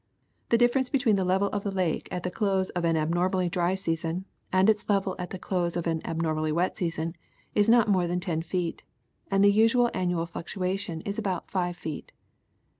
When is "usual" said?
9.53-9.91